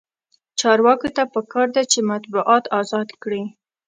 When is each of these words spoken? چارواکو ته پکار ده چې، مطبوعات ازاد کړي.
چارواکو 0.59 1.07
ته 1.15 1.23
پکار 1.33 1.67
ده 1.75 1.83
چې، 1.91 1.99
مطبوعات 2.11 2.63
ازاد 2.79 3.09
کړي. 3.21 3.43